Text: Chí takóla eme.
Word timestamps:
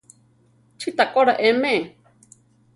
Chí 0.79 0.87
takóla 0.97 1.33
eme. 1.49 1.75